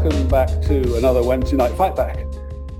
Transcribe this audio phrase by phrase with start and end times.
[0.00, 2.24] welcome back to another Wednesday Night Fight Back.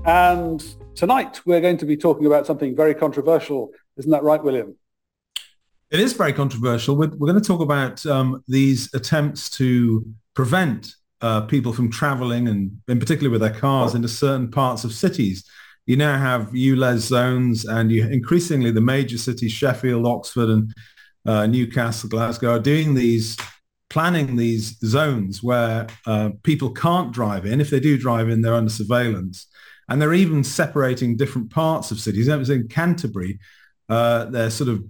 [0.05, 0.63] And
[0.95, 3.71] tonight we're going to be talking about something very controversial.
[3.97, 4.77] Isn't that right, William?
[5.91, 6.95] It is very controversial.
[6.95, 12.47] We're, we're going to talk about um, these attempts to prevent uh, people from traveling
[12.47, 15.43] and in particular with their cars into certain parts of cities.
[15.87, 20.73] You now have ULEZ zones and you increasingly the major cities, Sheffield, Oxford and
[21.25, 23.35] uh, Newcastle, Glasgow are doing these
[23.89, 27.59] planning these zones where uh, people can't drive in.
[27.59, 29.47] If they do drive in, they're under surveillance.
[29.87, 32.27] And they're even separating different parts of cities.
[32.27, 33.39] In Canterbury,
[33.89, 34.83] uh, they're sort of,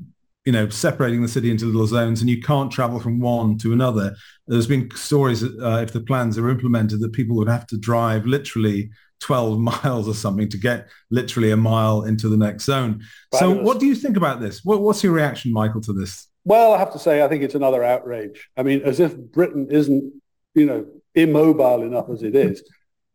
[0.44, 3.72] you know, separating the city into little zones and you can't travel from one to
[3.72, 4.16] another.
[4.48, 8.26] There's been stories, uh, if the plans are implemented, that people would have to drive
[8.26, 8.92] literally
[9.22, 13.02] 12 miles or something to get literally a mile into the next zone.
[13.32, 13.58] Fabulous.
[13.58, 14.66] So what do you think about this?
[14.66, 16.28] What, what's your reaction, Michael, to this?
[16.50, 18.50] Well, I have to say, I think it's another outrage.
[18.58, 20.20] I mean, as if Britain isn't,
[20.56, 22.64] you know, immobile enough as it is.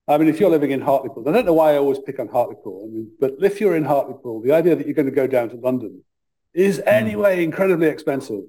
[0.06, 2.28] I mean, if you're living in Hartlepool, I don't know why I always pick on
[2.28, 2.86] Hartlepool.
[2.86, 5.48] I mean, but if you're in Hartlepool, the idea that you're going to go down
[5.48, 6.04] to London
[6.52, 6.82] is hmm.
[6.86, 7.42] anyway mm.
[7.42, 8.42] incredibly expensive.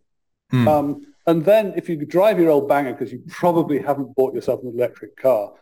[0.54, 0.68] Mm.
[0.68, 4.62] Um, and then if you drive your old banger because you probably haven't bought yourself
[4.62, 5.54] an electric car,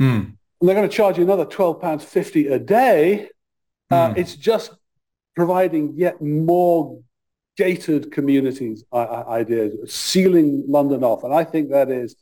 [0.00, 0.24] mm.
[0.24, 3.28] and they're going to charge you another twelve pounds fifty a day,
[3.92, 4.18] uh, hmm.
[4.18, 4.72] it's just
[5.36, 6.98] providing yet more
[7.56, 11.24] gated communities ideas, sealing London off.
[11.24, 12.16] And I think that is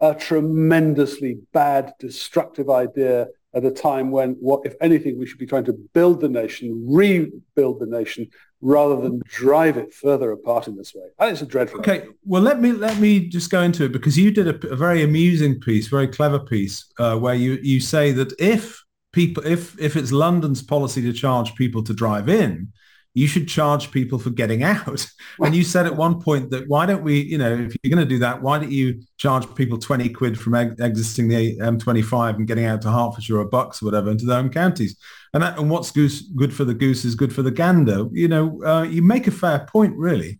[0.00, 5.46] a tremendously bad, destructive idea at a time when, what if anything, we should be
[5.46, 8.28] trying to build the nation, rebuild the nation,
[8.60, 11.06] rather than drive it further apart in this way.
[11.18, 11.80] I think it's a dreadful.
[11.80, 12.10] Okay, idea.
[12.24, 15.02] well let me let me just go into it because you did a, a very
[15.02, 19.96] amusing piece, very clever piece, uh, where you you say that if people if if
[19.96, 22.72] it's London's policy to charge people to drive in,
[23.14, 25.06] you should charge people for getting out.
[25.42, 28.06] And you said at one point that why don't we, you know, if you're going
[28.06, 32.46] to do that, why don't you charge people 20 quid from exiting the M25 and
[32.46, 34.98] getting out to Hertfordshire or Bucks or whatever into their own counties?
[35.32, 38.06] And, that, and what's goose, good for the goose is good for the gander.
[38.12, 40.38] You know, uh, you make a fair point, really.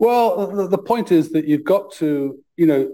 [0.00, 2.92] Well, the, the point is that you've got to, you know,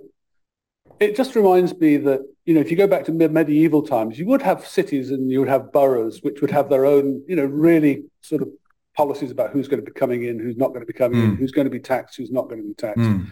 [1.01, 4.27] it just reminds me that you know, if you go back to medieval times, you
[4.27, 7.45] would have cities and you would have boroughs which would have their own, you know,
[7.45, 8.49] really sort of
[8.97, 11.25] policies about who's going to be coming in, who's not going to be coming mm.
[11.25, 11.37] in, hmm.
[11.37, 12.99] who's going to be taxed, who's not going to be taxed.
[12.99, 13.29] Mm.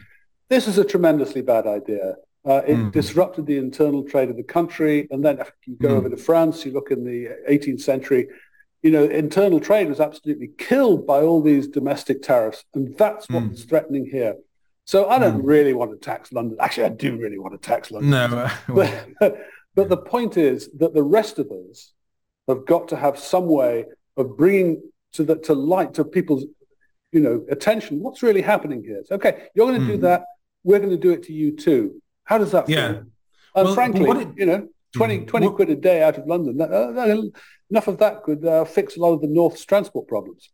[0.49, 2.17] This is a tremendously bad idea.
[2.47, 2.93] Uh, it mm.
[2.93, 5.09] disrupted the internal trade of the country.
[5.11, 5.95] And then if you go hmm.
[5.95, 8.29] over to France, you look in the 18th century,
[8.83, 12.65] you know, internal trade was absolutely killed by all these domestic tariffs.
[12.75, 13.69] And that's what's hmm.
[13.69, 14.37] threatening here.
[14.85, 16.59] So I don't really want to tax London.
[16.61, 18.11] Actually, I do really want to tax London.
[18.11, 18.51] No.
[19.21, 19.39] but,
[19.75, 21.93] but the point is that the rest of us
[22.47, 23.87] have got to have some way
[24.19, 24.83] of bringing
[25.15, 26.45] to the, to light to people's
[27.13, 29.91] you know attention what's really happening here it's okay you're going to mm.
[29.91, 30.03] do hmm.
[30.03, 30.25] that
[30.65, 32.89] we're going to do it to you too how does that yeah.
[32.89, 32.99] feel
[33.57, 35.25] and well, frankly it, you know 20, hmm.
[35.25, 37.33] 20 what, quid a day out of london that, uh, that,
[37.71, 40.51] enough of that could uh, fix a lot of the north's transport problems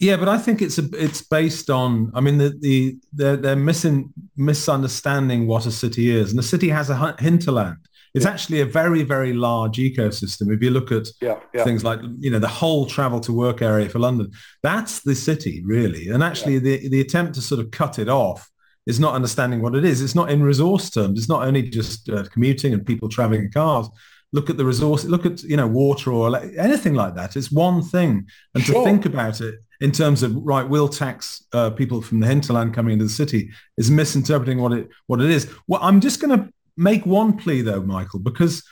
[0.00, 2.12] yeah, but I think it's a, it's based on.
[2.14, 6.68] I mean, the the they're, they're missing misunderstanding what a city is, and a city
[6.68, 7.78] has a hinterland.
[8.14, 8.30] It's yeah.
[8.30, 10.52] actually a very, very large ecosystem.
[10.54, 11.64] If you look at yeah, yeah.
[11.64, 14.30] things like, you know, the whole travel to work area for London,
[14.62, 16.08] that's the city really.
[16.08, 18.50] And actually the, the attempt to sort of cut it off
[18.86, 20.00] is not understanding what it is.
[20.00, 21.18] It's not in resource terms.
[21.18, 23.88] It's not only just uh, commuting and people traveling in cars.
[24.32, 27.36] Look at the resource, look at, you know, water or anything like that.
[27.36, 28.26] It's one thing.
[28.54, 28.74] And sure.
[28.74, 32.74] to think about it in terms of, right, we'll tax uh, people from the hinterland
[32.74, 35.50] coming into the city is misinterpreting what it, what it is.
[35.66, 38.62] Well, I'm just going to make one plea though, Michael, because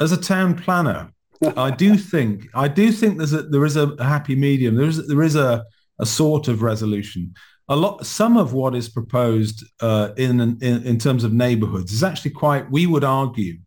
[0.00, 1.10] as a town planner,
[1.56, 4.74] I do think I do think there's a there is a happy medium.
[4.74, 5.64] There is there is a
[5.98, 7.34] a sort of resolution.
[7.68, 12.02] A lot some of what is proposed uh, in, in in terms of neighbourhoods is
[12.02, 13.58] actually quite we would argue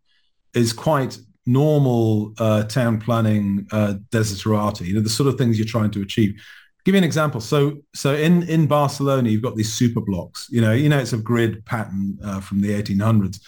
[0.54, 4.84] is quite normal uh, town planning uh, desiderata.
[4.84, 6.40] You know the sort of things you're trying to achieve.
[6.84, 7.40] Give you an example.
[7.40, 10.46] So so in in Barcelona you've got these super blocks.
[10.50, 13.40] You know you know it's a grid pattern uh, from the 1800s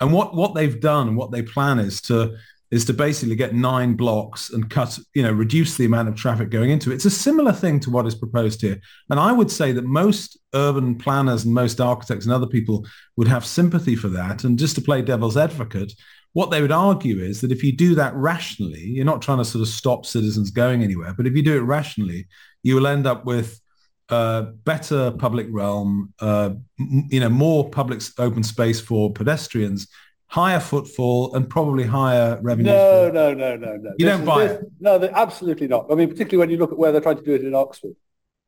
[0.00, 2.36] and what what they've done what they plan is to
[2.74, 6.50] is to basically get nine blocks and cut, you know, reduce the amount of traffic
[6.50, 6.96] going into it.
[6.96, 8.80] It's a similar thing to what is proposed here.
[9.10, 12.84] And I would say that most urban planners and most architects and other people
[13.16, 14.42] would have sympathy for that.
[14.42, 15.92] And just to play devil's advocate,
[16.32, 19.44] what they would argue is that if you do that rationally, you're not trying to
[19.44, 22.26] sort of stop citizens going anywhere, but if you do it rationally,
[22.64, 23.60] you will end up with
[24.08, 29.88] uh, better public realm, uh, m- you know, more public open space for pedestrians,
[30.26, 32.70] higher footfall, and probably higher revenue.
[32.70, 33.92] No, no, no, no, no.
[33.98, 34.68] You this don't is, buy this, it?
[34.80, 35.90] No, absolutely not.
[35.90, 37.94] I mean, particularly when you look at where they're trying to do it in Oxford.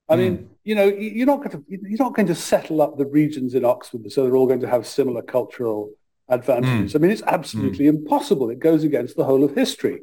[0.09, 0.19] I mm.
[0.19, 3.55] mean, you know, you're not going to you're not going to settle up the regions
[3.55, 5.91] in Oxford so they're all going to have similar cultural
[6.29, 6.93] advantages.
[6.93, 6.97] Mm.
[6.97, 7.91] I mean, it's absolutely mm.
[7.91, 8.51] impossible.
[8.51, 10.03] It goes against the whole of history.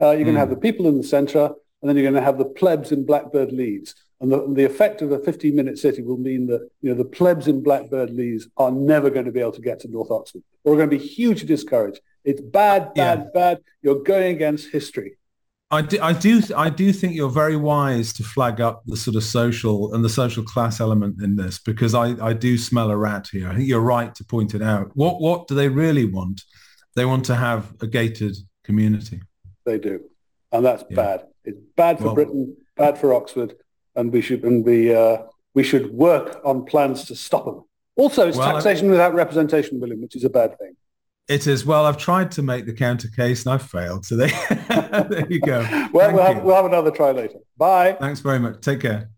[0.00, 1.46] Uh, you're going to have the people in the centre,
[1.80, 3.94] and then you're going to have the plebs in Blackbird Leys.
[4.22, 7.48] And the, the effect of a 15-minute city will mean that you know the plebs
[7.48, 10.74] in Blackbird Leys are never going to be able to get to North Oxford, or
[10.74, 12.00] are going to be hugely discouraged.
[12.24, 13.30] It's bad, bad, yeah.
[13.34, 13.58] bad.
[13.82, 15.18] You're going against history.
[15.72, 19.16] I do, I do, I do think you're very wise to flag up the sort
[19.16, 22.96] of social and the social class element in this because I, I do smell a
[22.96, 23.48] rat here.
[23.48, 24.90] I think you're right to point it out.
[24.94, 26.42] What, what do they really want?
[26.94, 29.22] They want to have a gated community.
[29.64, 30.00] They do,
[30.52, 30.96] and that's yeah.
[30.96, 31.26] bad.
[31.44, 33.54] It's bad for well, Britain, bad for Oxford,
[33.94, 35.18] and we should and we uh,
[35.54, 37.64] we should work on plans to stop them.
[37.96, 40.74] Also, it's well, taxation I, without representation, William, which is a bad thing.
[41.28, 41.64] It is.
[41.64, 44.04] Well, I've tried to make the counter case and I've failed.
[44.04, 44.28] So there,
[45.08, 45.60] there you go.
[45.92, 47.38] well, we'll have, we'll have another try later.
[47.56, 47.96] Bye.
[48.00, 48.60] Thanks very much.
[48.60, 49.10] Take care.